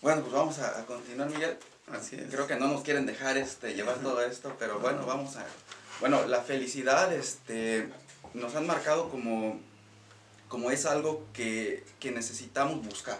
[0.00, 1.58] Bueno, pues vamos a, a continuar, Miguel.
[1.92, 2.30] Así es.
[2.30, 5.44] Creo que no nos quieren dejar este, llevar todo esto, pero bueno, vamos a...
[6.00, 7.88] Bueno, la felicidad este,
[8.32, 9.60] nos han marcado como,
[10.48, 13.18] como es algo que, que necesitamos buscar.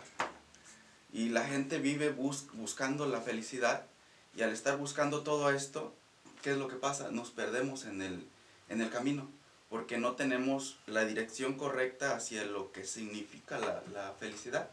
[1.12, 3.84] Y la gente vive bus- buscando la felicidad
[4.34, 5.92] y al estar buscando todo esto,
[6.42, 7.10] ¿qué es lo que pasa?
[7.10, 8.26] Nos perdemos en el,
[8.70, 9.28] en el camino
[9.68, 14.70] porque no tenemos la dirección correcta hacia lo que significa la, la felicidad.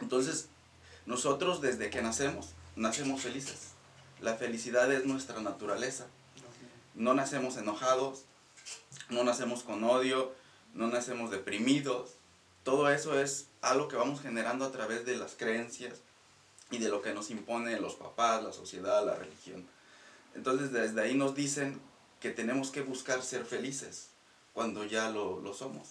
[0.00, 0.48] Entonces,
[1.08, 3.70] nosotros desde que nacemos, nacemos felices.
[4.20, 6.06] La felicidad es nuestra naturaleza.
[6.94, 8.24] No nacemos enojados,
[9.08, 10.34] no nacemos con odio,
[10.74, 12.10] no nacemos deprimidos.
[12.62, 15.94] Todo eso es algo que vamos generando a través de las creencias
[16.70, 19.66] y de lo que nos impone los papás, la sociedad, la religión.
[20.34, 21.80] Entonces desde ahí nos dicen
[22.20, 24.10] que tenemos que buscar ser felices
[24.52, 25.88] cuando ya lo, lo somos.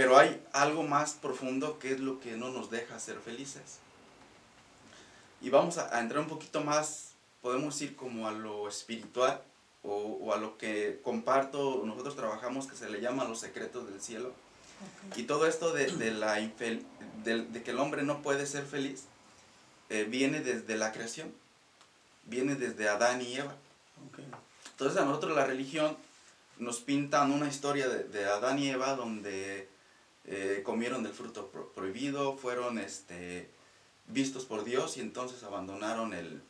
[0.00, 3.80] Pero hay algo más profundo que es lo que no nos deja ser felices.
[5.42, 7.10] Y vamos a, a entrar un poquito más,
[7.42, 9.42] podemos ir como a lo espiritual
[9.82, 14.00] o, o a lo que comparto, nosotros trabajamos que se le llaman los secretos del
[14.00, 14.32] cielo.
[15.16, 16.82] Y todo esto de, de la infel-
[17.22, 19.02] de, de que el hombre no puede ser feliz
[19.90, 21.30] eh, viene desde la creación,
[22.24, 23.54] viene desde Adán y Eva.
[24.08, 24.20] Ok.
[24.70, 25.94] Entonces a nosotros la religión
[26.56, 29.68] nos pintan una historia de, de Adán y Eva donde
[30.24, 33.50] eh, comieron del fruto pro- prohibido, fueron este,
[34.06, 36.42] vistos por Dios y entonces abandonaron el,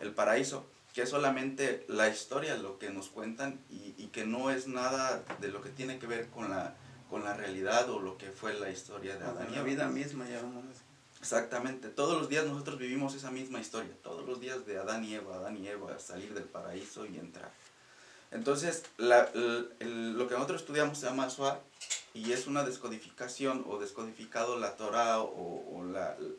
[0.00, 4.50] el paraíso, que es solamente la historia lo que nos cuentan y, y que no
[4.50, 6.76] es nada de lo que tiene que ver con la,
[7.10, 10.28] con la realidad o lo que fue la historia de Adán y La vida misma
[10.28, 10.64] ya vamos.
[11.20, 15.14] Exactamente, todos los días nosotros vivimos esa misma historia, todos los días de Adán y
[15.14, 17.50] Eva, Adán y Eva, salir del paraíso y entrar.
[18.30, 21.60] Entonces, la- el- el- lo que nosotros estudiamos se llama Suar
[22.14, 25.84] y es una descodificación o descodificado la Torah o,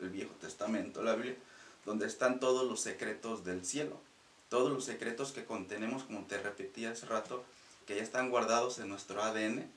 [0.00, 1.36] el Viejo Testamento, la Biblia,
[1.84, 4.00] donde están todos los secretos del cielo,
[4.48, 7.44] todos los secretos que contenemos, como te repetí hace rato,
[7.86, 9.70] que ya están guardados en nuestro ADN,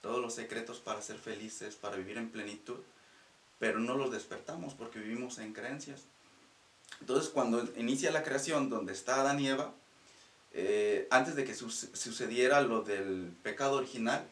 [0.00, 2.78] todos los secretos para ser felices, para vivir en plenitud
[3.58, 6.00] pero no los despertamos porque vivimos en creencias.
[7.02, 9.74] Entonces, cuando inicia la creación, donde está Adán y Eva,
[10.54, 14.26] eh, antes de que suce- sucediera lo del pecado original,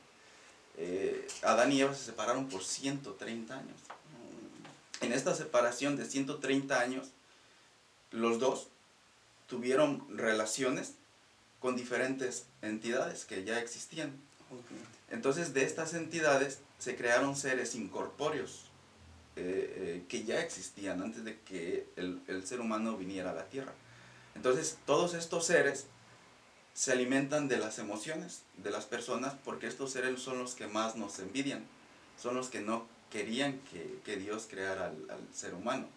[0.80, 3.76] eh, Adán y Eva se separaron por 130 años.
[5.00, 7.08] En esta separación de 130 años,
[8.12, 8.68] los dos
[9.48, 10.94] tuvieron relaciones
[11.60, 14.12] con diferentes entidades que ya existían.
[15.10, 18.70] Entonces de estas entidades se crearon seres incorpóreos
[19.36, 23.46] eh, eh, que ya existían antes de que el, el ser humano viniera a la
[23.46, 23.72] Tierra.
[24.36, 25.86] Entonces todos estos seres
[26.78, 30.94] se alimentan de las emociones de las personas porque estos seres son los que más
[30.94, 31.64] nos envidian,
[32.22, 35.88] son los que no querían que, que Dios creara al, al ser humano.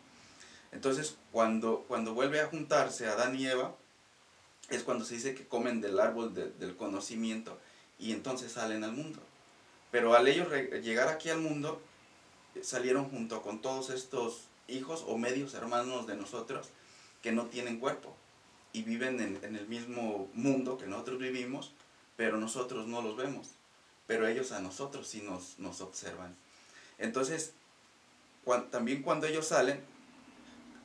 [0.72, 3.76] Entonces cuando, cuando vuelve a juntarse Adán y Eva,
[4.70, 7.60] es cuando se dice que comen del árbol de- del conocimiento
[8.00, 9.22] y entonces salen al mundo.
[9.92, 10.48] Pero al ellos
[10.82, 11.80] llegar aquí al mundo,
[12.64, 16.70] salieron junto con todos estos hijos o medios hermanos de nosotros
[17.22, 18.16] que no tienen cuerpo
[18.74, 21.72] y viven en, el mismo mundo que nosotros vivimos,
[22.16, 23.50] pero nosotros no los vemos.
[24.08, 26.36] Pero ellos a nosotros sí nos, nos observan.
[26.98, 27.54] Entonces,
[28.70, 29.82] también cuando ellos salen,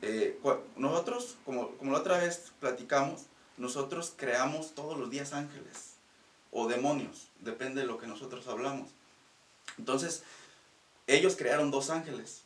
[0.03, 0.39] eh,
[0.77, 3.27] nosotros, como, como la otra vez platicamos,
[3.57, 5.95] nosotros creamos todos los días ángeles
[6.51, 8.91] o demonios, depende de lo que nosotros hablamos.
[9.79, 10.23] Entonces,
[11.07, 12.43] ellos crearon dos ángeles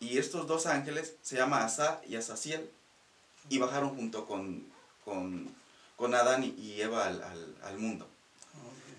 [0.00, 2.70] y estos dos ángeles se llaman Asa y Asaciel
[3.48, 4.64] y bajaron junto con,
[5.04, 5.48] con,
[5.96, 8.06] con Adán y- y Eva al, al- al mundo.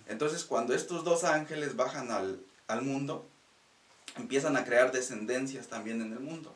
[0.07, 3.27] Entonces, cuando estos dos ángeles bajan al, al mundo,
[4.15, 6.55] empiezan a crear descendencias también en el mundo.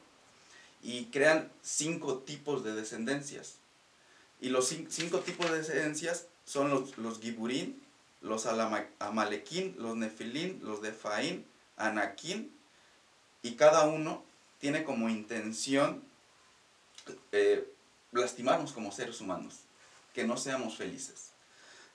[0.81, 3.55] Y crean cinco tipos de descendencias.
[4.41, 7.81] Y los cin- cinco tipos de descendencias son los, los Giburín,
[8.21, 8.45] los
[8.99, 11.45] Amalequín, los Nefilín, los Defaín,
[11.77, 12.51] Anaquín.
[13.43, 14.23] Y cada uno
[14.59, 16.03] tiene como intención
[17.31, 17.67] eh,
[18.13, 19.55] lastimarnos como seres humanos,
[20.13, 21.31] que no seamos felices.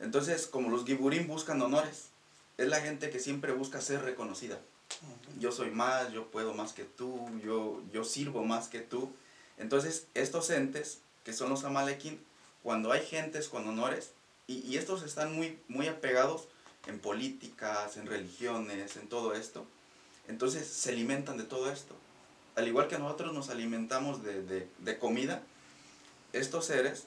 [0.00, 2.08] Entonces, como los Giburín buscan honores,
[2.56, 4.58] es la gente que siempre busca ser reconocida.
[5.38, 9.12] Yo soy más, yo puedo más que tú, yo, yo sirvo más que tú.
[9.58, 12.20] Entonces, estos entes, que son los Amalequín,
[12.62, 14.10] cuando hay gentes con honores,
[14.46, 16.48] y, y estos están muy, muy apegados
[16.86, 19.66] en políticas, en religiones, en todo esto,
[20.26, 21.94] entonces se alimentan de todo esto.
[22.56, 25.42] Al igual que nosotros nos alimentamos de, de- de comida,
[26.32, 27.06] estos seres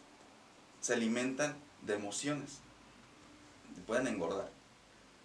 [0.81, 2.59] se alimentan de emociones.
[3.85, 4.49] Pueden engordar.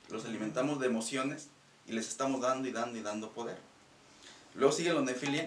[0.08, 1.48] Los alimentamos de emociones
[1.87, 3.58] y les estamos dando y dando y dando poder.
[4.54, 5.46] Luego siguen los nefilim,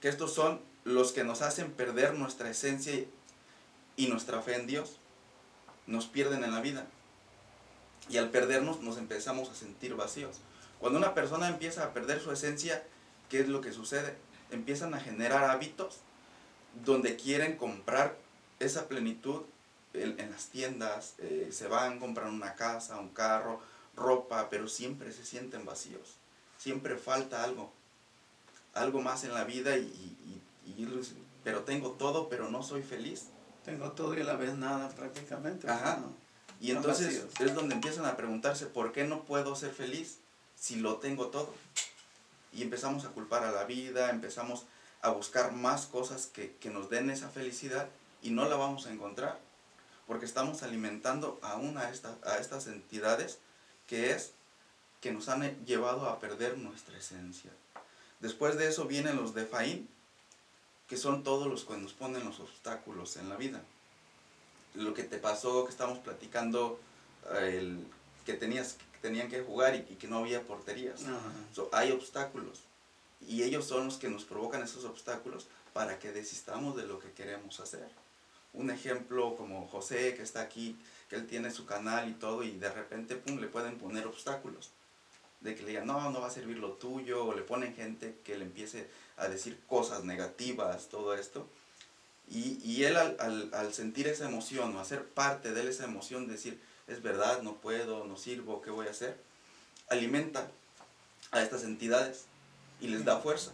[0.00, 3.04] que estos son los que nos hacen perder nuestra esencia
[3.96, 4.98] y nuestra fe en Dios.
[5.86, 6.86] Nos pierden en la vida.
[8.08, 10.40] Y al perdernos nos empezamos a sentir vacíos.
[10.78, 12.82] Cuando una persona empieza a perder su esencia,
[13.28, 14.16] ¿qué es lo que sucede?
[14.50, 15.98] Empiezan a generar hábitos
[16.84, 18.16] donde quieren comprar
[18.58, 19.42] esa plenitud
[19.92, 23.60] en, las tiendas, eh, se van, compran una casa, un carro,
[23.96, 26.16] ropa, pero siempre se sienten vacíos.
[26.58, 27.72] Siempre falta algo,
[28.74, 30.16] algo más en la vida y,
[31.42, 33.24] pero tengo todo, pero no soy feliz.
[33.64, 35.68] Tengo todo y a la vez nada prácticamente.
[35.68, 36.00] Ajá.
[36.60, 40.18] Y entonces es donde empiezan a preguntarse, ¿por qué no puedo ser feliz
[40.54, 41.52] si lo tengo todo?
[42.52, 44.66] Y empezamos a culpar a la vida, empezamos
[45.02, 47.88] a buscar más cosas que, que nos den esa felicidad
[48.22, 49.38] y no la vamos a encontrar
[50.10, 53.38] porque estamos alimentando aún a, esta, a estas entidades
[53.86, 54.32] que es
[55.00, 57.52] que nos han llevado a perder nuestra esencia.
[58.18, 59.88] Después de eso vienen los de Faín,
[60.88, 63.62] que son todos los que nos ponen los obstáculos en la vida.
[64.74, 66.80] Lo que te pasó, que estamos platicando,
[67.38, 67.86] el,
[68.26, 71.02] que tenías, tenían que jugar y, que no había porterías.
[71.70, 72.62] hay obstáculos
[73.20, 77.12] y ellos son los que nos provocan esos obstáculos para que desistamos de lo que
[77.12, 77.88] queremos hacer
[78.52, 80.76] un ejemplo como José que está aquí,
[81.08, 84.70] que él tiene su canal y todo y de repente pum, le pueden poner obstáculos.
[85.40, 88.18] De que le digan, no, no va a servir lo tuyo, o le ponen gente
[88.24, 91.48] que le empiece a decir cosas negativas, todo esto.
[92.28, 95.84] Y, y él al, al, al, sentir esa emoción o hacer parte de él esa
[95.84, 99.16] emoción, decir, es verdad, no puedo, no sirvo, ¿qué voy a hacer?
[99.88, 100.46] Alimenta
[101.30, 102.26] a estas entidades
[102.80, 103.52] y les da fuerza.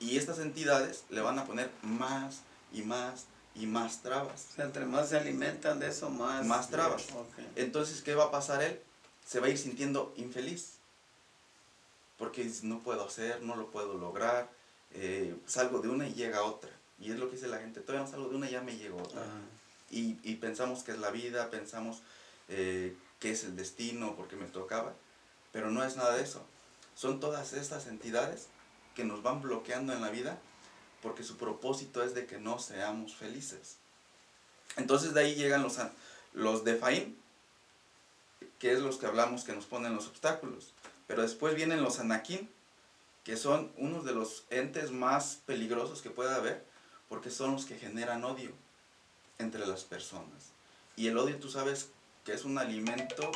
[0.00, 2.40] Y estas entidades le van a poner más
[2.72, 4.58] y más y más trabas.
[4.58, 6.44] entre más se alimentan de eso, más...
[6.46, 7.06] Más trabas.
[7.54, 8.80] Entonces, ¿qué va a pasar él?
[9.26, 10.74] Se va a ir sintiendo infeliz.
[12.18, 14.48] Porque no puedo hacer, no lo puedo lograr,
[14.92, 16.70] eh, salgo de una y llega otra.
[16.98, 18.76] Y es lo que dice la gente, todavía no salgo de una y ya me
[18.76, 19.22] llegó otra.
[19.90, 22.00] Y, y, pensamos que es la vida, pensamos
[22.48, 24.94] eh, que es el destino porque me tocaba,
[25.50, 26.46] pero no es nada de eso.
[26.94, 28.48] Son todas estas entidades
[28.94, 30.38] que nos van bloqueando en la vida
[31.02, 33.76] porque su propósito es de que no seamos felices.
[34.76, 35.78] Entonces de ahí llegan los,
[36.32, 37.18] los de Faín,
[38.58, 40.72] que es los que hablamos que nos ponen los obstáculos.
[41.06, 42.48] Pero después vienen los Anakin,
[43.24, 46.64] que son unos de los entes más peligrosos que pueda haber,
[47.08, 48.52] porque son los que generan odio
[49.38, 50.52] entre las personas.
[50.96, 51.90] Y el odio tú sabes
[52.24, 53.30] que es un alimento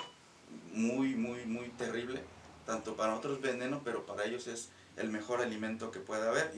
[0.73, 2.23] muy, muy, muy terrible,
[2.67, 6.53] tanto para otros veneno, pero para ellos es el mejor alimento que pueda haber.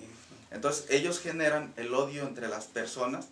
[0.51, 3.29] Entonces ellos generan el odio entre las personas,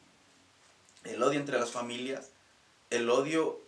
[1.04, 2.28] el odio entre las familias,
[2.90, 3.58] el odio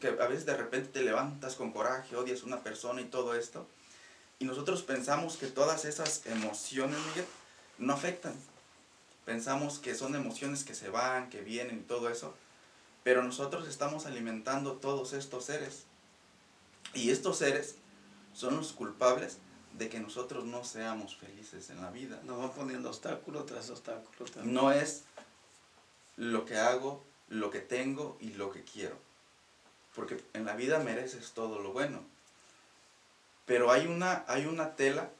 [0.00, 3.34] que a veces de repente te levantas con coraje, odias a una persona y todo
[3.34, 3.66] esto.
[4.38, 7.26] Y nosotros pensamos que todas esas emociones, Miguel,
[7.78, 8.34] no afectan.
[9.24, 12.34] Pensamos que son emociones que se van, que vienen y todo eso.
[13.02, 15.84] Pero nosotros estamos alimentando todos estos seres.
[16.94, 17.76] Y estos seres
[18.32, 19.38] son los culpables
[19.72, 22.20] de que nosotros no seamos felices en la vida.
[22.24, 24.26] Nos van poniendo obstáculo tras obstáculo.
[24.44, 25.04] No es
[26.16, 28.96] lo que hago, lo que tengo y lo que quiero.
[29.94, 32.00] Porque en la vida mereces todo lo bueno.
[33.46, 35.10] Pero hay una, hay una tela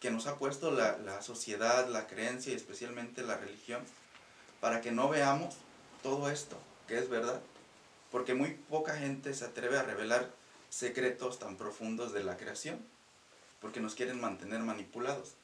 [0.00, 3.82] que nos ha puesto la, la sociedad, la creencia y especialmente la religión
[4.60, 5.56] para que no veamos
[6.02, 7.40] todo esto, que es verdad.
[8.10, 10.30] Porque muy poca gente se atreve a revelar
[10.70, 12.78] secretos tan profundos de la creación
[13.60, 15.34] porque nos quieren mantener manipulados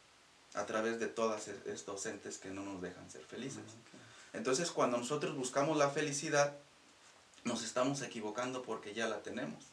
[0.54, 3.62] a través de todas e-, estos entes que no nos dejan ser felices.
[4.32, 6.56] Entonces, cuando nosotros buscamos la felicidad,
[7.44, 9.64] nos estamos equivocando porque ya la tenemos.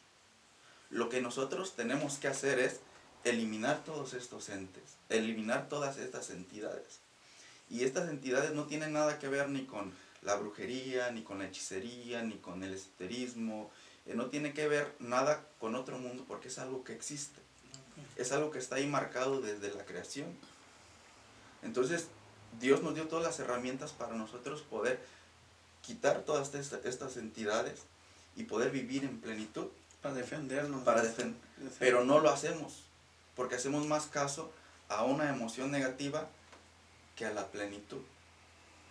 [0.90, 2.80] Lo que nosotros tenemos que hacer es
[3.24, 7.00] eliminar todos estos entes, eliminar todas estas entidades.
[7.70, 9.92] Y estas entidades no tienen nada que ver ni con
[10.22, 13.70] la brujería, ni con la hechicería, ni con el esoterismo,
[14.06, 17.42] eh, no tiene que ver nada con otro mundo porque es algo que existe
[18.16, 20.26] es algo que está ahí marcado desde la creación.
[21.62, 22.08] Entonces,
[22.60, 25.00] Dios nos dio todas las herramientas para nosotros poder
[25.82, 27.82] quitar todas estas entidades
[28.36, 29.68] y poder vivir en plenitud.
[30.00, 30.82] Para defendernos.
[30.82, 31.04] Para.
[31.78, 32.84] Pero no lo hacemos,
[33.36, 34.52] porque hacemos más caso
[34.88, 36.28] a una emoción negativa
[37.16, 38.00] que a la plenitud.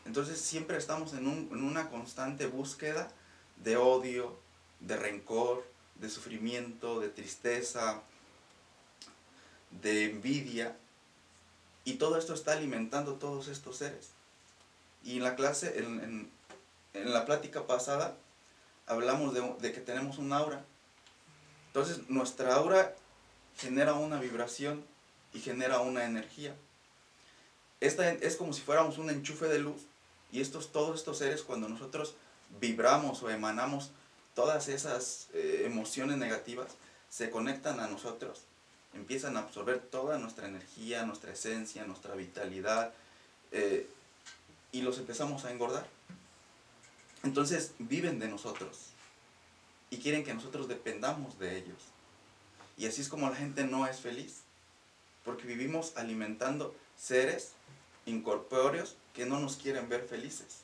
[0.06, 3.12] Entonces siempre estamos en, en una constante búsqueda
[3.58, 4.40] de odio,
[4.82, 8.02] de rencor, de sufrimiento, de tristeza,
[9.82, 10.76] de envidia,
[11.86, 14.10] y todo esto está alimentando todos estos seres.
[15.04, 16.30] Y en la clase, en,
[16.94, 18.16] la plática pasada,
[18.86, 20.64] hablamos de, de, que tenemos un aura.
[21.68, 22.94] Entonces, nuestra aura
[23.58, 24.86] genera una vibración
[25.34, 26.56] y genera una energía.
[27.80, 29.82] esta es como si fuéramos un enchufe de luz
[30.32, 32.16] y estos, todos estos seres cuando nosotros
[32.60, 33.92] vibramos o emanamos
[34.34, 36.72] todas esas eh, emociones negativas,
[37.10, 38.44] se conectan a nosotros,
[38.94, 42.94] empiezan a absorber toda nuestra energía, nuestra esencia, nuestra vitalidad,
[43.52, 43.88] eh,
[44.72, 45.86] y los empezamos a engordar.
[47.24, 48.92] Entonces viven de nosotros
[49.90, 51.78] y quieren que nosotros dependamos de ellos.
[52.78, 54.42] Y así es como la gente no es feliz,
[55.26, 57.52] porque vivimos alimentando seres
[58.06, 60.62] incorpóreos que no nos quieren ver felices.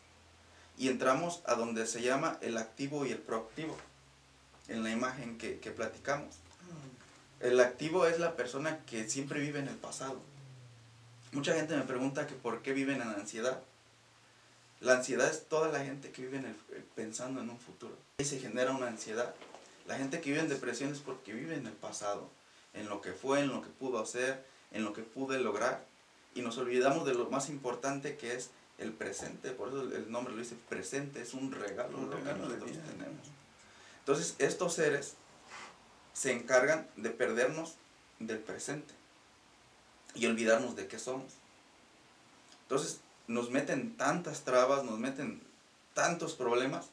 [0.77, 3.75] Y entramos a donde se llama el activo y el proactivo,
[4.67, 6.36] en la imagen que, platicamos.
[7.39, 10.19] El activo es la persona que siempre vive en el pasado.
[11.31, 13.62] Mucha gente me pregunta que por qué viven en ansiedad.
[14.79, 17.96] La ansiedad es toda la gente que vive el, pensando en un futuro.
[18.19, 19.34] Y se genera una ansiedad.
[19.88, 22.29] La gente que vive en depresión es porque vive en el pasado,
[22.74, 25.86] en lo que fue, en lo que pudo hacer, en lo que pude lograr.
[26.36, 29.51] Y nos olvidamos de lo más importante que es el presente.
[29.51, 33.27] Por eso el nombre lo dice presente, es un regalo, lo que nosotros tenemos.
[34.00, 35.15] Entonces, estos seres
[36.13, 37.75] se encargan de perdernos
[38.19, 38.93] del presente
[40.15, 41.34] y olvidarnos de qué somos.
[42.63, 45.41] Entonces nos meten tantas trabas, nos meten
[45.93, 46.88] tantos problemas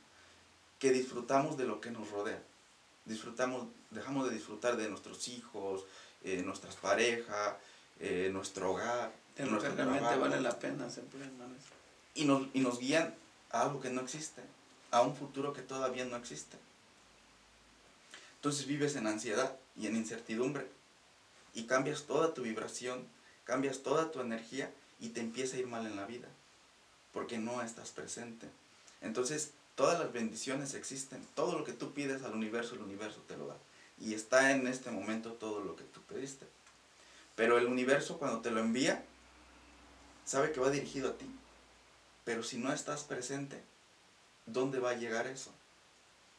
[0.79, 2.43] que disfrutamos de lo que nos rodea.
[3.05, 5.85] Disfrutamos, dejamos de disfrutar de nuestros hijos,
[6.23, 7.55] eh, nuestras parejas,
[8.01, 9.13] eh, nuestro hogar.
[9.37, 10.89] De lo que realmente vale la pena
[12.15, 13.15] y nos, y nos guían
[13.51, 14.43] a algo que no existe,
[14.91, 16.57] a un futuro que todavía no existe.
[18.37, 20.69] Entonces vives en ansiedad y en incertidumbre
[21.55, 23.07] y cambias toda tu vibración,
[23.45, 26.29] cambias toda tu energía y te empieza a ir mal en la vida
[27.15, 28.49] porque no estás presente.
[29.01, 33.37] Entonces todas las bendiciones existen, todo lo que tú pides al universo, el universo te
[33.37, 33.57] lo da.
[33.99, 36.47] Y está en este momento todo lo que tú pediste.
[37.37, 39.05] Pero el universo cuando te lo envía,
[40.25, 41.27] sabe que va dirigido a ti.
[42.25, 43.63] Pero si no estás presente,
[44.47, 45.53] ¿dónde va a llegar eso?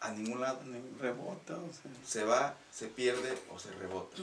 [0.06, 0.60] a ningún lado.
[1.00, 1.58] Rebota.
[2.06, 4.18] Se va, se pierde o se rebota.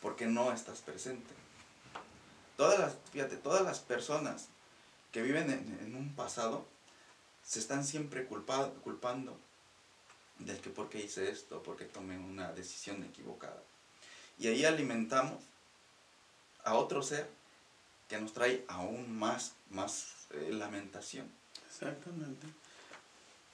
[0.00, 1.34] Porque no estás presente.
[2.56, 4.48] Todas las, fíjate, todas las personas
[5.12, 6.66] que viven en, un pasado
[7.44, 9.38] se están siempre culpado, culpando
[10.38, 13.62] del que por qué hice esto, por qué tomé una decisión equivocada.
[14.38, 15.42] Y ahí alimentamos
[16.64, 17.28] a otro ser
[18.08, 21.26] que nos trae aún más, más eh, lamentación.
[21.68, 22.46] Exactamente.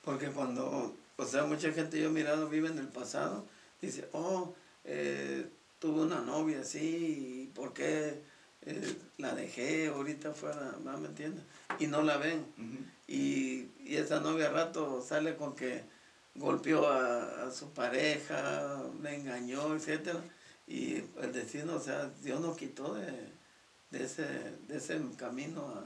[0.04, 3.44] Porque cuando o sea, mucha gente yo he mirado vive en el pasado,
[3.80, 5.46] dice, oh, eh,
[5.78, 8.20] tuve una novia así, ¿y por qué
[8.62, 10.74] eh, la dejé ahorita fuera?
[10.82, 11.44] ¿Me entiendes?
[11.78, 12.44] Y no la ven.
[13.06, 15.84] y, y, esa novia rato sale con que
[16.34, 20.16] golpeó a, su pareja, me engañó, etc.
[20.66, 23.28] Y el destino, o sea, Dios nos quitó de,
[23.98, 24.24] de, ese,
[24.68, 25.84] de ese camino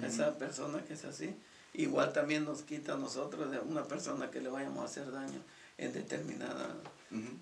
[0.00, 1.34] a esa persona que es así
[1.74, 5.40] igual también nos quita a nosotros de una persona que le vayamos a hacer daño
[5.78, 6.76] en determinada,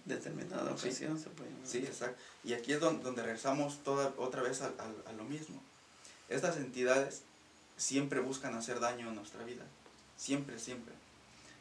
[0.05, 1.19] determinada ocasión.
[1.65, 1.79] Sí.
[1.79, 2.21] exacto.
[2.45, 4.73] Y aquí es donde, regresamos toda, otra vez a,
[5.17, 5.61] lo mismo.
[6.29, 7.23] Estas entidades
[7.77, 9.65] siempre buscan hacer daño a nuestra vida.
[10.17, 10.95] Siempre, siempre.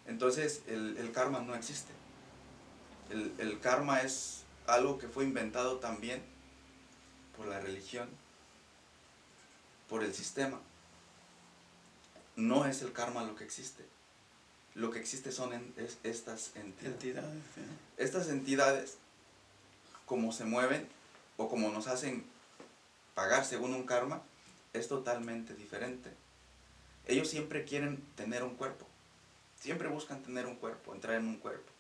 [0.06, 1.94] Entonces el, karma no existe.
[3.10, 6.22] El, el karma es algo que fue inventado también
[7.36, 8.10] por la religión,
[9.90, 10.60] por el sistema
[12.38, 13.84] no es el karma lo que existe.
[14.76, 15.52] Lo que existe son
[16.04, 17.42] estas entidades.
[17.98, 18.98] Estas entidades,
[20.06, 20.88] como se mueven
[21.36, 22.24] o como nos hacen
[23.16, 24.22] pagar según un karma,
[24.74, 26.12] es totalmente diferente.
[27.08, 28.88] Ellos siempre quieren tener un cuerpo.
[29.60, 31.72] Siempre buscan tener un cuerpo, entrar en un cuerpo.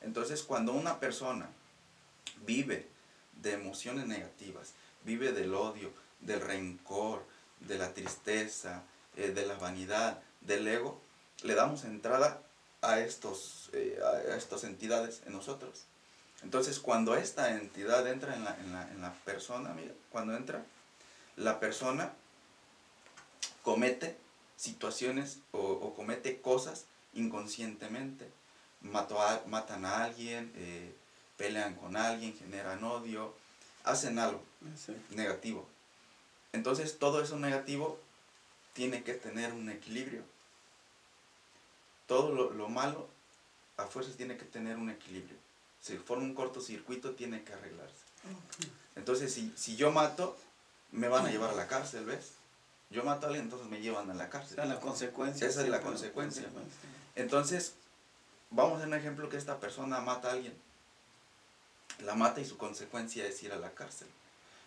[0.00, 1.48] Entonces, cuando una persona
[2.46, 2.86] vive
[3.42, 7.24] de emociones negativas, vive del odio, del rencor,
[7.60, 8.82] de la tristeza,
[9.16, 11.00] eh, de la vanidad, del ego,
[11.42, 12.42] le damos entrada
[12.82, 15.84] a, estos, eh, a estas entidades en nosotros.
[16.42, 20.64] Entonces, cuando esta entidad entra en la, en la, en la persona, mira, cuando entra,
[21.36, 22.12] la persona
[23.62, 24.16] comete
[24.56, 28.30] situaciones o, comete cosas inconscientemente.
[28.94, 30.94] A, matan a alguien, eh,
[31.36, 33.34] pelean con alguien, generan odio,
[33.84, 34.42] hacen algo
[35.10, 35.66] negativo.
[36.56, 37.98] Entonces todo eso negativo
[38.72, 40.22] tiene que tener un equilibrio.
[42.06, 43.08] Todo lo, malo
[43.76, 45.36] a fuerzas tiene que tener un equilibrio.
[45.82, 48.04] Si forma un cortocircuito, tiene que arreglarse.
[48.96, 50.34] Entonces, si, si yo mato,
[50.92, 52.32] me van a llevar a la cárcel, ¿ves?
[52.88, 54.56] Yo mato a alguien, entonces me llevan a la cárcel.
[54.56, 55.46] la consecuencia.
[55.46, 56.44] Esa es la consecuencia.
[57.16, 57.74] Entonces,
[58.50, 60.54] vamos a hacer un ejemplo que esta persona mata a alguien.
[61.98, 64.08] La mata y su consecuencia es ir a la cárcel.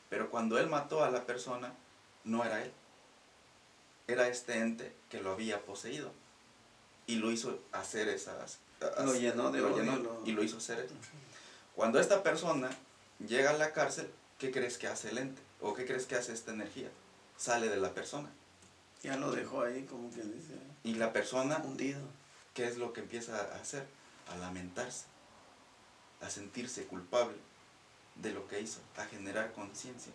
[0.10, 1.74] Pero cuando él mató a la persona,
[2.24, 2.72] no era él.
[4.08, 6.12] Era este ente que lo había poseído.
[7.08, 8.60] Y lo hizo hacer esas...
[9.04, 10.94] Lo llenó de lo odio, llenó lo- y lo hizo hacer eso.
[11.76, 12.70] Cuando esta persona
[13.26, 15.42] llega a la cárcel, ¿qué crees que hace el ente?
[15.62, 16.90] ¿O qué crees que hace esta energía?
[17.38, 18.30] Sale de la persona.
[19.04, 22.00] Ya lo dejó ahí, como que dice, Y la persona, hundido.
[22.54, 23.86] ¿qué es lo que empieza a hacer?
[24.30, 25.06] A lamentarse,
[26.22, 27.36] a sentirse culpable
[28.22, 30.12] de lo que hizo, a generar conciencia,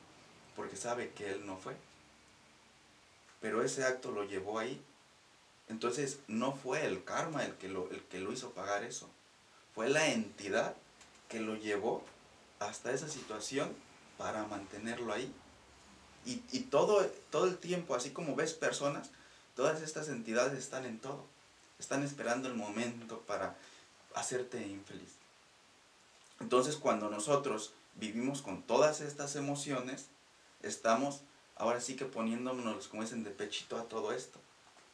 [0.57, 1.75] porque sabe que él no fue.
[3.41, 4.81] Pero ese acto lo llevó ahí.
[5.69, 9.09] Entonces no fue el karma el que lo, el que lo hizo pagar eso.
[9.75, 10.75] Fue la entidad
[11.29, 12.05] que lo llevó
[12.59, 13.75] hasta esa situación
[14.19, 15.33] para mantenerlo ahí.
[16.27, 19.11] Y, y todo, todo el tiempo, así como ves personas,
[19.57, 21.25] todas estas entidades están en todo.
[21.79, 23.57] Están esperando el momento para
[24.15, 25.17] hacerte infeliz.
[26.41, 30.07] Entonces cuando nosotros vivimos con todas estas emociones,
[30.63, 31.21] estamos
[31.57, 34.41] ahora sí que poniéndonos, como dicen, de pechito a todo esto,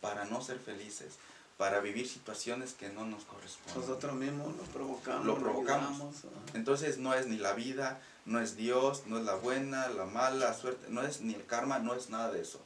[0.01, 1.15] para no ser felices,
[1.57, 3.81] para vivir situaciones que no nos corresponden.
[3.81, 5.27] Nosotros mismos lo provocamos.
[5.27, 5.91] Lo provocamos.
[5.91, 6.51] ayudamos, ah.
[6.55, 10.55] Entonces no es ni la vida, no es Dios, no es la buena, la mala
[10.55, 12.61] suerte, no es ni el karma, no es nada de eso.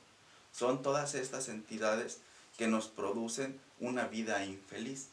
[0.53, 2.21] Son todas estas entidades
[2.57, 5.09] que nos producen una vida infeliz.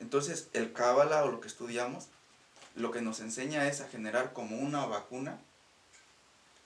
[0.00, 2.06] Entonces el Cábala o lo que estudiamos,
[2.76, 5.38] lo que nos enseña es a generar como una vacuna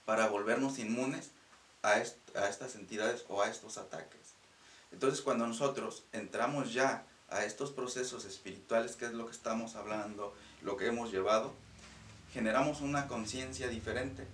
[0.05, 1.31] para volvernos inmunes
[1.83, 4.35] a, a estas entidades o a estos ataques.
[4.93, 10.35] Entonces cuando nosotros entramos ya a estos procesos espirituales, que es lo que estamos hablando,
[10.63, 11.55] lo que hemos llevado,
[12.33, 14.27] generamos una conciencia diferente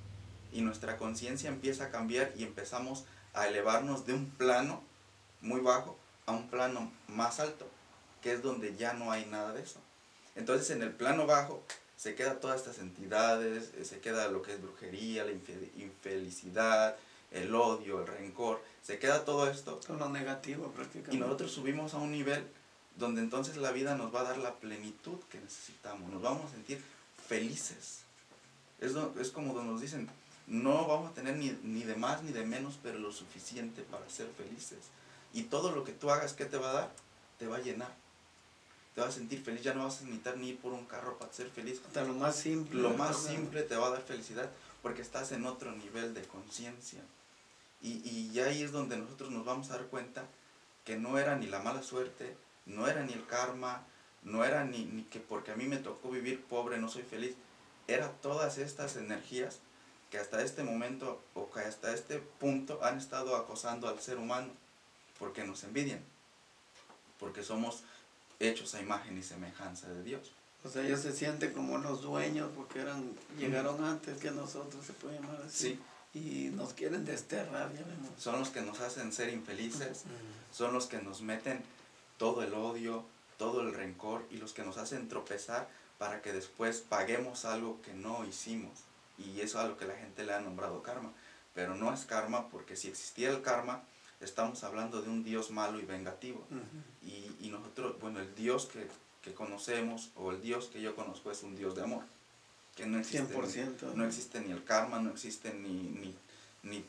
[0.53, 3.05] y nuestra conciencia empieza a cambiar y empezamos
[3.35, 4.83] a elevarnos de un plano
[5.43, 7.69] muy bajo a un plano más alto,
[8.23, 9.81] que es donde ya no hay nada de eso.
[10.37, 11.63] Entonces en el plano bajo
[11.97, 16.97] se queda todas estas entidades, eh, se queda lo que es brujería, la infe- infelicidad,
[17.33, 21.17] el odio, el rencor, se queda todo esto Con lo negativo prácticamente.
[21.17, 22.47] y nosotros subimos a un nivel
[22.97, 26.55] donde entonces la vida nos va a dar la plenitud que necesitamos, nos vamos a
[26.55, 26.83] sentir
[27.29, 28.01] felices.
[28.81, 30.09] Es, es como donde nos dicen,
[30.47, 34.09] no vamos a tener ni, ni de más ni de menos, pero lo suficiente para
[34.09, 34.79] ser felices.
[35.33, 36.91] Y todo lo que tú hagas, ¿qué te va a dar?
[37.39, 37.93] Te va a llenar.
[38.97, 41.19] Te vas a sentir feliz, ya no vas a necesitar ni ir por un carro
[41.19, 41.83] para ser feliz.
[41.87, 42.81] Hasta lo más simple.
[42.81, 44.51] Lo más simple te va a dar felicidad
[44.83, 47.03] porque estás en otro nivel de conciencia.
[47.83, 50.25] Y, y ahí es donde nosotros nos vamos a dar cuenta
[50.87, 53.85] que no era ni la mala suerte, no era ni el karma,
[54.23, 57.35] no era ni, ni que porque a mí me tocó vivir pobre no soy feliz.
[57.89, 59.59] Era todas estas energías
[60.11, 64.49] que hasta este momento o que hasta este punto han estado acosando al ser humano
[65.19, 66.01] porque nos envidian,
[67.19, 67.85] porque somos
[68.41, 70.33] hechos a imagen y semejanza de Dios.
[70.65, 74.93] O sea, ellos se sienten como los dueños porque eran llegaron antes que nosotros, se
[74.95, 75.79] puede llamar así.
[76.13, 78.11] Y nos quieren desterrar, ya vemos.
[78.19, 80.05] son los que nos hacen ser infelices,
[80.51, 81.63] son los que nos meten
[82.17, 83.05] todo el odio,
[83.39, 85.69] todo el rencor y los que nos hacen tropezar
[85.99, 88.73] para que después paguemos algo que no hicimos.
[89.19, 91.13] Y eso es a lo que la gente le ha nombrado karma.
[91.55, 93.83] Pero no es karma porque si existiera el karma,
[94.21, 96.47] estamos hablando de un Dios malo y vengativo.
[96.51, 97.11] Ujú.
[97.11, 98.87] Y, y nosotros, bueno, el Dios que,
[99.23, 102.03] que conocemos o el Dios que yo conozco es un Dios de amor.
[102.75, 103.95] Que no existe, 100%.
[103.95, 106.15] no existe ni el karma, no existe ni, ni,
[106.63, 106.85] ni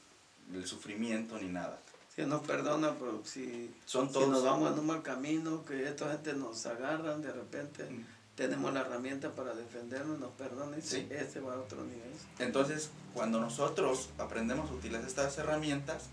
[0.53, 1.79] el sufrimiento, ni nada.
[2.15, 4.27] Si nos perdona, pero si, Son si todos.
[4.29, 8.05] nos vamos en un mal camino, que esta gente nos agarran, de repente Mm.
[8.35, 11.07] tenemos la herramienta para defendernos, nos perdonan y Sí.
[11.09, 12.11] ese va a otro nivel.
[12.39, 16.05] Entonces, cuando nosotros aprendemos a utilizar estas herramientas,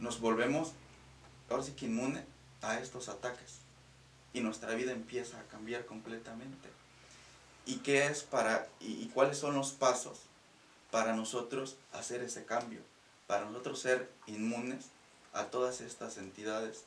[0.00, 0.72] nos volvemos,
[1.48, 1.74] ahora sí
[2.62, 3.58] a estos ataques.
[4.32, 6.68] Y nuestra vida empieza a cambiar completamente.
[7.66, 10.20] ¿Y qué es para, y cuáles son los pasos
[10.90, 12.80] para nosotros hacer ese cambio?
[13.26, 14.86] Para nosotros ser inmunes
[15.32, 16.84] a todas estas entidades.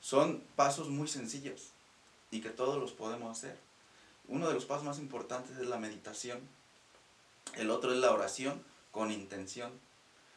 [0.00, 1.68] Son pasos muy sencillos
[2.30, 3.56] y que todos los podemos hacer.
[4.28, 6.40] Uno de los pasos más importantes es la meditación.
[7.54, 9.72] El otro es la oración con intención.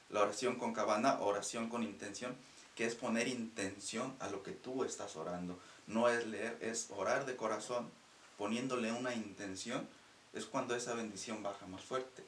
[0.09, 2.35] La oración con cabana, oración con intención,
[2.75, 5.59] que es poner intención a lo que tú estás orando.
[5.87, 7.89] No es leer, es orar de corazón,
[8.37, 9.87] poniéndole una intención,
[10.33, 12.23] es cuando esa bendición baja más fuerte.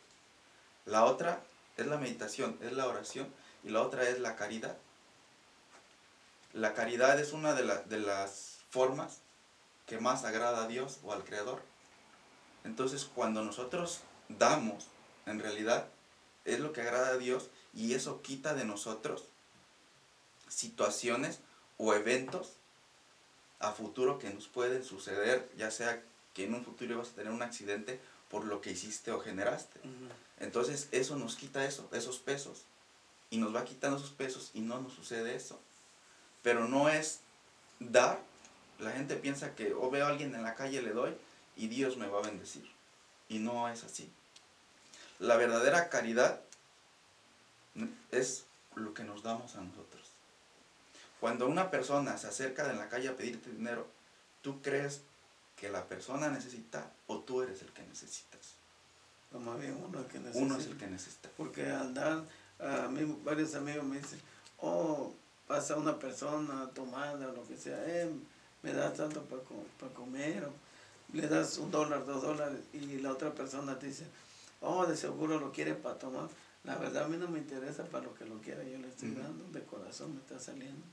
[0.85, 1.41] La otra
[1.75, 3.27] es la meditación, es la oración,
[3.63, 4.77] y la otra es la caridad.
[6.53, 9.19] La caridad es una de, la- de las formas
[9.85, 11.61] que más agrada a Dios o al Creador.
[12.63, 14.87] Entonces, cuando nosotros damos,
[15.25, 15.87] en realidad,
[16.45, 19.23] es lo que agrada a Dios y eso quita de nosotros
[20.49, 21.39] situaciones
[21.77, 22.53] o eventos
[23.59, 26.01] a futuro que nos pueden suceder, ya sea
[26.33, 29.79] que en un futuro vas a tener un accidente por lo que hiciste o generaste.
[30.39, 32.63] Entonces eso nos quita eso, esos pesos.
[33.29, 35.59] Y nos va quitando esos pesos y no nos sucede eso.
[36.41, 37.19] Pero no es
[37.79, 38.19] dar.
[38.79, 41.15] La gente piensa que o veo a alguien en la calle, le doy
[41.55, 42.67] y Dios me va a bendecir.
[43.29, 44.09] Y no es así.
[45.19, 46.41] La verdadera caridad
[48.11, 50.11] es lo que nos damos a nosotros.
[51.19, 53.87] Cuando una persona se acerca en la calle a pedirte dinero,
[54.41, 55.01] ¿tú crees
[55.55, 58.55] que la persona necesita o tú eres el que necesitas?
[59.33, 60.45] O más bien uno es el que necesita.
[60.45, 61.29] Uno es el que necesita.
[61.35, 62.23] Porque al dar,
[62.59, 64.21] a mí varios amigos me dicen,
[64.59, 65.13] oh,
[65.47, 68.11] pasa una persona tomada o lo que sea, eh,
[68.61, 70.51] me da tanto para comer, o
[71.13, 74.05] le das un dólar, dos dólares, y la otra persona te dice,
[74.61, 76.29] oh, de seguro lo quiere para tomar.
[76.63, 79.11] La verdad a mí no me interesa para lo que lo quiera, yo le estoy
[79.11, 80.83] dando, de corazón me está saliendo.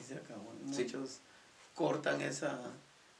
[0.00, 0.52] Y se acabó.
[0.62, 1.20] muchos
[1.74, 2.58] cortan esa,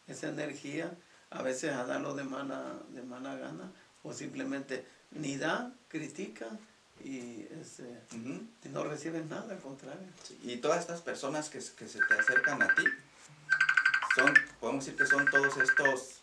[0.08, 0.92] esa energía,
[1.30, 3.70] a veces a darlo de mala, de mala gana,
[4.02, 6.46] o simplemente ni da, critica
[7.04, 8.02] y, este,
[8.70, 10.06] no reciben nada, al contrario.
[10.42, 12.84] Y todas estas personas que, que se te acercan a ti,
[14.16, 16.20] son, podemos decir que son todos estos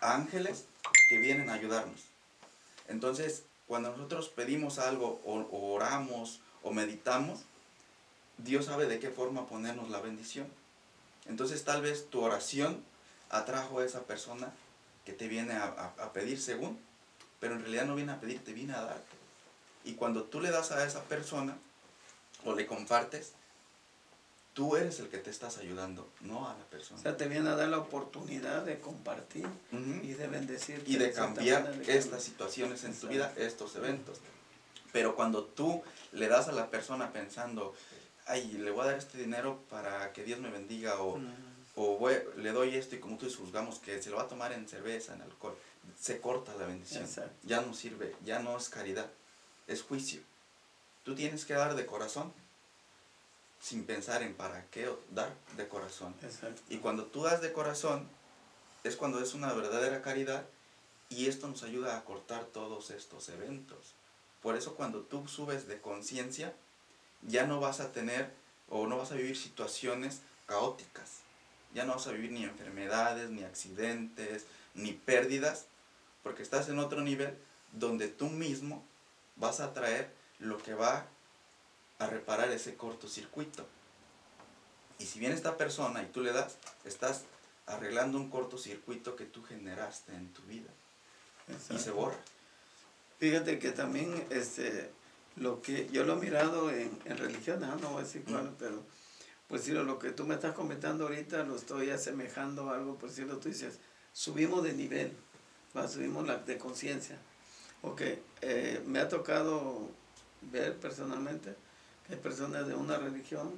[0.00, 0.66] ángeles
[1.08, 2.00] que vienen a ayudarnos.
[2.88, 7.40] Entonces, cuando nosotros pedimos algo o, oramos o meditamos,
[8.38, 10.46] Dios sabe de qué forma ponernos la bendición.
[11.26, 12.82] Entonces tal vez tu oración
[13.30, 14.52] atrajo a esa persona
[15.04, 16.78] que te viene a, pedir según,
[17.40, 19.16] pero en realidad no viene a pedir, te viene a darte.
[19.84, 21.56] Y cuando tú le das a esa persona
[22.44, 23.32] o le compartes,
[24.54, 26.98] tú eres el que te estás ayudando, no a la persona.
[26.98, 30.82] O sea, te viene a dar la oportunidad de compartir y de bendecir.
[30.86, 34.20] Y de cambiar estas situaciones en tu vida, estos eventos.
[34.92, 37.74] Pero cuando tú le das a la persona pensando,
[38.26, 41.20] ay, le voy a dar este dinero para que Dios me bendiga, o,
[41.74, 44.68] o le doy esto y como tú juzgamos que se lo va a tomar en
[44.68, 45.56] cerveza, en alcohol,
[46.00, 47.06] se corta la bendición.
[47.42, 49.10] Ya no sirve, ya no es caridad,
[49.66, 50.20] es juicio.
[51.02, 52.32] Tú tienes que dar de corazón
[53.64, 56.14] sin pensar en para qué dar de corazón.
[56.68, 58.06] Y cuando tú das de corazón,
[58.82, 60.44] es cuando es una verdadera caridad
[61.08, 63.94] y esto nos ayuda a cortar todos estos eventos.
[64.42, 66.52] Por eso cuando tú subes de conciencia,
[67.22, 68.30] ya no vas a tener
[68.68, 71.20] o no vas a vivir situaciones caóticas.
[71.72, 75.64] Ya no vas a vivir ni enfermedades, ni accidentes, ni pérdidas,
[76.22, 77.34] porque estás en otro nivel
[77.72, 78.84] donde tú mismo
[79.36, 81.06] vas a traer lo que va
[81.98, 83.66] a reparar ese cortocircuito.
[84.98, 87.24] Y si viene esta persona y tú le das, estás
[87.66, 90.70] arreglando un cortocircuito que tú generaste en tu vida.
[91.70, 92.16] Y se borra.
[93.18, 94.90] Fíjate que también este,
[95.36, 98.82] lo que yo lo he mirado en, en religión, no voy a decir cuál, pero
[99.48, 103.10] pues si lo, que tú me estás comentando ahorita lo estoy asemejando a algo, por
[103.10, 103.78] decirlo, tú dices,
[104.12, 105.12] subimos de nivel,
[105.76, 105.86] ¿va?
[105.86, 107.18] subimos la, de conciencia.
[107.82, 108.02] Ok,
[108.40, 109.90] eh, me ha tocado
[110.40, 111.54] ver personalmente
[112.08, 113.52] hay personas de una religión,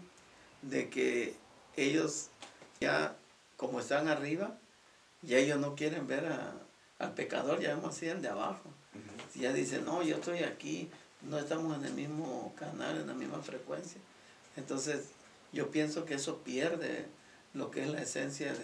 [0.63, 1.37] de que
[1.77, 2.29] ellos
[2.81, 3.17] ya,
[3.57, 4.59] como están arriba,
[5.23, 6.27] ya ellos no quieren ver
[6.99, 8.71] al pecador, ya vemos así el de abajo.
[9.35, 10.91] Ya dicen, no, yo estoy aquí,
[11.23, 14.01] no estamos en el mismo canal, en la misma frecuencia.
[14.57, 15.09] Entonces,
[15.53, 17.07] yo pienso que eso pierde
[17.53, 18.55] lo que es la esencia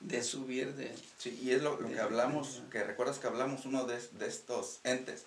[0.00, 0.94] de, subir de...
[1.18, 5.24] Sí, y es lo, que hablamos, que recuerdas que hablamos uno de, estos entes,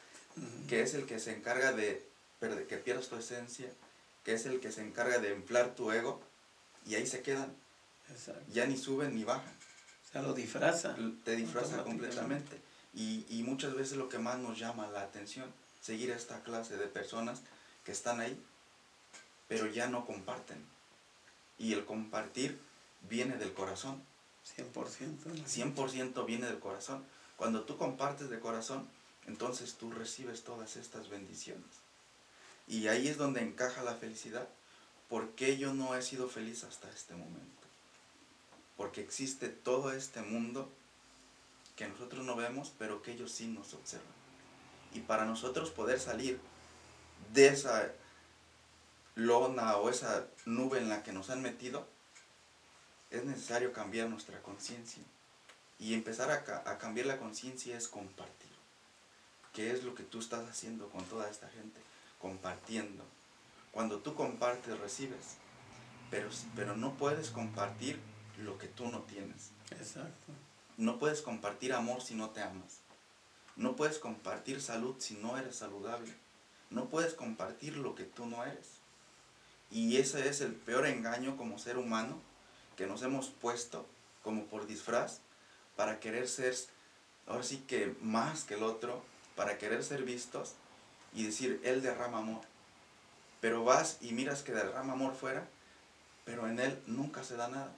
[0.67, 2.07] que es el que se encarga de,
[2.41, 3.69] de que pierdas tu esencia,
[4.25, 6.19] que es el que se encarga de inflar tu ego,
[6.85, 7.55] y ahí se quedan.
[8.51, 9.53] Ya ni suben ni bajan.
[10.09, 10.95] O sea, lo disfraza.
[11.23, 12.59] Te disfraza completamente.
[12.93, 16.77] Y, y muchas veces lo que más nos llama la atención, seguir a esta clase
[16.77, 17.41] de personas
[17.83, 18.41] que están ahí,
[19.47, 20.57] pero ya no comparten.
[21.57, 22.59] Y el compartir
[23.09, 24.03] viene del corazón.
[24.57, 25.45] 100%.
[25.45, 27.05] 100% viene del corazón.
[27.37, 28.87] Cuando tú compartes de corazón,
[29.27, 31.84] entonces tú recibes todas estas bendiciones.
[32.67, 34.47] Y ahí es donde encaja la felicidad.
[35.09, 37.67] ¿Por qué yo no he sido feliz hasta este momento?
[38.75, 40.69] Porque existe todo este mundo
[41.75, 44.07] que nosotros no vemos, pero que ellos sí nos observan.
[44.93, 46.39] Y para nosotros poder salir
[47.33, 47.91] de esa
[49.15, 51.87] lona o esa nube en la que nos han metido,
[53.11, 55.03] es necesario cambiar nuestra conciencia.
[55.77, 58.51] Y empezar a, a cambiar la conciencia es compartir.
[59.53, 61.79] ¿Qué es lo que tú estás haciendo con toda esta gente?
[62.25, 63.03] Compartiendo.
[63.71, 65.37] Cuando tú compartes, recibes.
[66.09, 67.99] Pero, pero no puedes compartir
[68.39, 69.51] lo que tú no tienes.
[69.69, 70.31] Exacto.
[70.75, 72.79] No puedes compartir amor si no te amas.
[73.55, 76.11] No puedes compartir salud si no eres saludable.
[76.71, 78.79] No puedes compartir lo que tú no eres.
[79.69, 82.19] Y ese es el peor engaño como ser humano
[82.75, 83.85] que nos hemos puesto
[84.23, 85.19] como por disfraz
[85.75, 86.55] para querer ser
[87.27, 89.03] ahora sí que más que el otro,
[89.35, 90.55] para querer ser vistos
[91.15, 92.41] y decir, Él derrama amor.
[93.41, 95.47] Pero vas y miras que derrama amor fuera,
[96.25, 97.73] pero en Él nunca se da nada.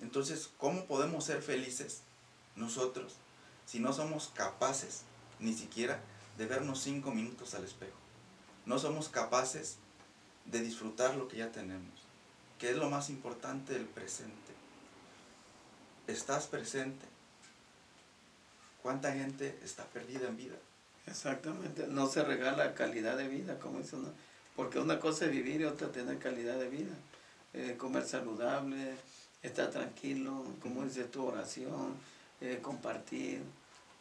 [0.00, 2.02] Entonces, ¿cómo podemos ser felices
[2.56, 3.14] nosotros
[3.66, 5.02] si no somos capaces
[5.40, 6.00] ni siquiera
[6.36, 7.96] de vernos cinco minutos al espejo?
[8.66, 9.76] No somos capaces
[10.44, 12.02] de disfrutar lo que ya tenemos,
[12.58, 14.52] que es lo más importante del presente.
[16.06, 17.06] ¿Estás presente?
[18.82, 20.56] ¿Cuánta gente está perdida en vida?
[21.06, 24.08] Exactamente, no se regala calidad de vida, como dice uno,
[24.56, 26.94] porque una cosa es vivir y otra tener calidad de vida.
[27.54, 28.96] Eh, comer saludable,
[29.40, 31.94] estar tranquilo, como dice tu oración,
[32.40, 33.42] eh, compartir.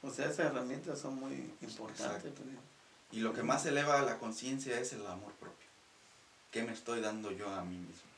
[0.02, 2.32] O sea, esas herramientas son muy importantes.
[2.32, 2.48] Pues.
[3.12, 5.68] Y lo que más eleva a la conciencia es el amor propio.
[6.50, 8.10] ¿Qué me estoy dando yo a mí mismo?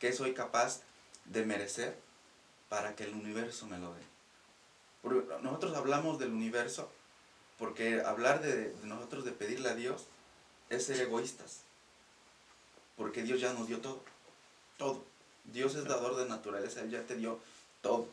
[0.00, 0.80] ¿Qué soy capaz
[1.24, 1.96] de merecer
[2.68, 4.02] para que el universo me lo dé?
[5.42, 6.90] nosotros hablamos del universo
[7.58, 10.06] porque hablar de, nosotros de pedirle a Dios
[10.70, 11.60] es ser egoístas.
[12.96, 14.02] Porque Dios ya nos dio todo.
[14.76, 15.04] Todo.
[15.44, 17.38] Dios es dador de naturaleza, Él ya te dio
[17.80, 18.08] todo.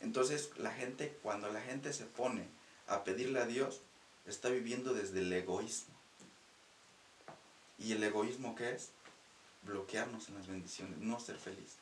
[0.00, 2.46] Entonces la gente, cuando la gente se pone
[2.86, 3.80] a pedirle a Dios,
[4.26, 5.94] está viviendo desde el egoísmo.
[7.78, 8.90] ¿Y el egoísmo qué es?
[9.62, 11.76] Bloquearnos en las bendiciones, no ser feliz.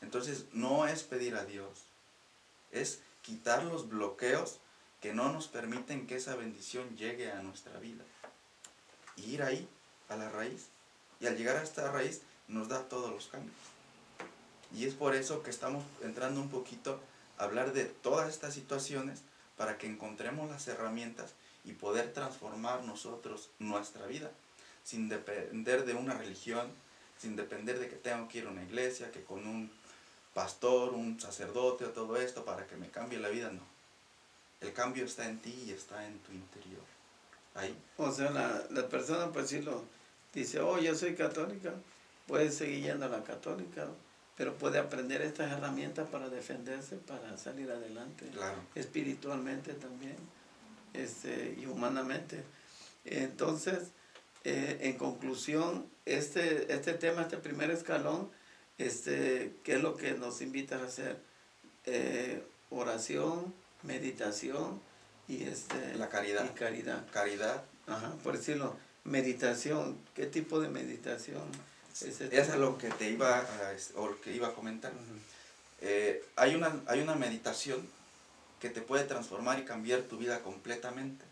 [0.00, 1.84] Entonces no es pedir a Dios,
[2.72, 4.58] es quitar los bloqueos
[5.02, 8.04] que no nos permiten que esa bendición llegue a nuestra vida.
[9.16, 9.68] Y ir ahí,
[10.08, 10.68] a la raíz.
[11.20, 13.56] Y al llegar a esta raíz, nos da todos los cambios.
[14.74, 17.00] Y es por eso que estamos entrando un poquito
[17.36, 19.22] a hablar de todas estas situaciones
[19.56, 21.34] para que encontremos las herramientas
[21.64, 24.30] y poder transformar nosotros nuestra vida
[24.84, 26.70] sin depender de una religión,
[27.18, 29.70] sin depender de que tengo que ir a una iglesia, que con un
[30.34, 33.72] pastor, un sacerdote o todo esto para que me cambie la vida, no.
[34.62, 36.82] El cambio está en ti y está en tu interior.
[37.54, 37.76] Ahí.
[37.98, 39.84] O sea, la, la persona pues sí lo
[40.32, 41.74] dice, oh, yo soy católica,
[42.26, 43.86] puede seguir yendo a la católica,
[44.36, 48.30] pero puede aprender estas herramientas para defenderse, para salir adelante,
[48.74, 50.16] espiritualmente también
[50.94, 52.42] este, y humanamente.
[53.04, 53.90] Entonces,
[54.44, 58.30] eh, en conclusión, este, este tema, este primer escalón,
[58.78, 61.20] este, ¿qué es lo que nos invita a hacer?
[61.84, 64.80] Eh, oración, meditación
[65.28, 66.44] y, este, la caridad.
[66.44, 67.04] Y caridad.
[67.12, 67.64] Caridad.
[67.86, 71.42] Ajá, por decirlo, meditación, ¿qué tipo de meditación?
[72.00, 73.44] Eso es lo que te iba a,
[73.96, 74.92] o que iba a comentar.
[75.80, 77.86] Eh, hay, una, hay una meditación
[78.60, 81.24] que te puede transformar y cambiar tu vida completamente.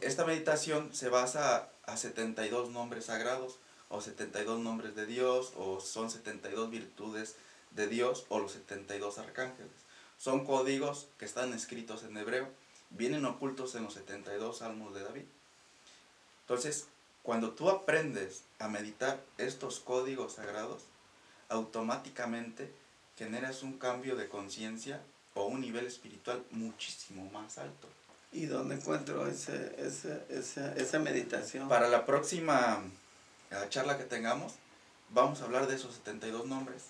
[0.00, 6.10] Esta meditación se basa a 72 nombres sagrados, o 72 nombres de Dios, o son
[6.10, 7.34] 72 virtudes
[7.72, 9.72] de Dios, o los 72 arcángeles.
[10.18, 12.48] Son códigos que están escritos en hebreo,
[12.90, 15.24] vienen ocultos en los 72 salmos de David.
[16.42, 16.86] Entonces,
[17.22, 20.82] cuando tú aprendes a meditar estos códigos sagrados,
[21.48, 22.72] automáticamente
[23.16, 25.00] generas un cambio de conciencia
[25.34, 27.88] o un nivel espiritual muchísimo más alto.
[28.32, 31.68] ¿Y dónde encuentro ese, esa meditación?
[31.68, 32.82] Para la próxima
[33.50, 34.54] eh, charla que tengamos,
[35.10, 36.84] vamos a hablar de esos 72 nombres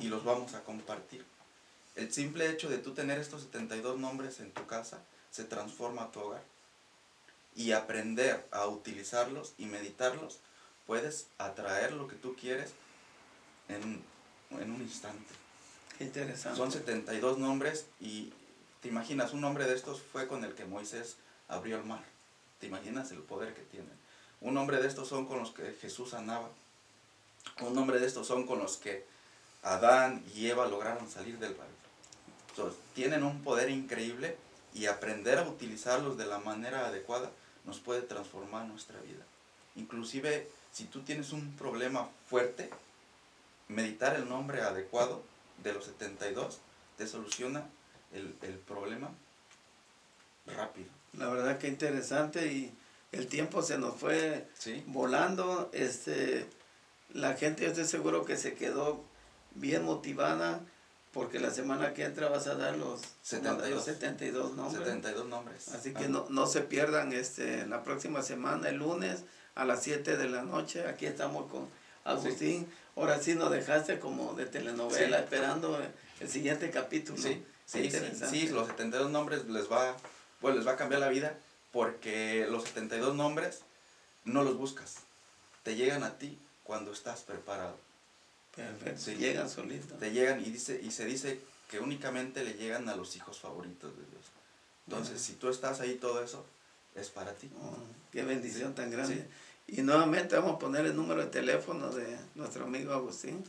[0.00, 1.24] y los vamos a compartir.
[1.94, 6.20] El simple hecho de tú tener estos 72 nombres en tu casa se transforma tu
[6.20, 6.42] hogar
[7.54, 10.38] y aprender a utilizarlos y meditarlos,
[10.86, 12.72] puedes atraer lo que tú quieres
[13.68, 14.02] en,
[14.50, 15.34] un instante.
[15.98, 16.56] Qué interesante.
[16.56, 18.32] Son 72 nombres y
[18.80, 21.16] te imaginas, un nombre de estos fue con el que Moisés
[21.48, 22.04] abrió el mar.
[22.58, 23.92] ¿Te imaginas el poder que tienen?
[24.40, 26.50] Un nombre de estos son con los que Jesús sanaba.
[27.60, 29.04] Un nombre de estos son con los que
[29.62, 32.74] Adán y Eva lograron salir del barrio.
[32.94, 34.36] tienen un poder increíble
[34.74, 37.30] y aprender a utilizarlos de la manera adecuada
[37.64, 39.24] nos puede transformar nuestra vida.
[39.76, 42.70] Inclusive si tú tienes un problema fuerte,
[43.68, 45.22] meditar el nombre adecuado
[45.62, 46.58] de los 72
[46.96, 47.64] te soluciona
[48.12, 48.34] el,
[48.66, 49.10] problema
[50.46, 50.88] rápido.
[51.16, 52.74] La verdad que interesante y
[53.12, 54.48] el tiempo se nos fue
[54.86, 55.70] volando.
[55.72, 56.46] Este,
[57.12, 59.04] la gente yo estoy seguro que se quedó
[59.54, 60.60] bien motivada
[61.12, 64.86] porque la semana que entra vas a dar los 72, 72 nombres.
[64.86, 65.68] 72 nombres.
[65.68, 70.16] Así que no, no se pierdan este, la próxima semana, el lunes a las 7
[70.16, 70.86] de la noche.
[70.88, 71.68] Aquí estamos con
[72.04, 72.66] Agustín.
[72.96, 75.78] Ahora sí nos dejaste como de telenovela esperando
[76.20, 77.18] el siguiente capítulo.
[77.18, 77.90] Sí, sí,
[78.30, 79.96] sí, los 72 nombres les va,
[80.40, 81.36] pues les va a cambiar la vida
[81.72, 83.60] porque los 72 nombres
[84.24, 84.96] no los buscas.
[85.62, 87.76] Te llegan a ti cuando estás preparado.
[88.54, 89.12] Perfecto.
[89.12, 89.98] llegan solitos.
[89.98, 93.96] Te llegan y, dice, y se dice que únicamente le llegan a los hijos favoritos
[93.96, 94.24] de Dios.
[94.86, 96.44] Entonces, si tú estás ahí, todo eso
[96.94, 97.50] es para ti.
[97.62, 97.76] Oh,
[98.10, 99.26] qué bendición tan grande.
[99.68, 103.42] Y nuevamente vamos a poner el número de teléfono de nuestro amigo Agustín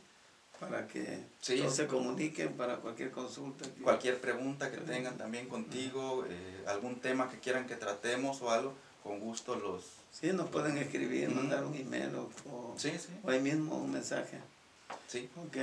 [0.59, 3.65] para que todos se comuniquen para cualquier consulta.
[3.81, 8.73] Cualquier pregunta que tengan también contigo, eh, algún tema que quieran que tratemos o algo,
[9.03, 9.83] con gusto los...
[10.11, 12.75] Sí, nos pueden escribir, mandar un email o, o,
[13.27, 14.39] ahí mismo un mensaje.
[15.07, 15.29] Sí.
[15.35, 15.57] Ok.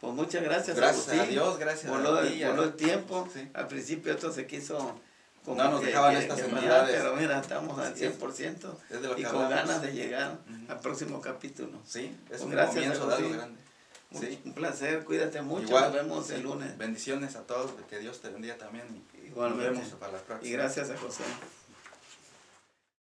[0.00, 0.76] Pues muchas gracias.
[0.76, 2.42] Gracias a Dios, gracias por a ti.
[2.42, 3.28] Por el tiempo.
[3.52, 4.98] Al principio esto se quiso...
[5.46, 6.96] no nos dejaban estas entidades.
[6.96, 11.78] Pero mira, estamos al 100% y con ganas de llegar al próximo capítulo.
[11.86, 13.60] Sí, es pues un gracias comienzo de algo grande.
[14.18, 14.40] Sí.
[14.44, 15.78] Un placer, cuídate mucho.
[15.78, 16.76] nos vemos el lunes.
[16.78, 19.04] Bendiciones a todos, que Dios te bendiga también.
[19.24, 19.70] Igualmente.
[19.70, 20.48] Nos vemos para la próxima.
[20.48, 21.22] Y gracias a José.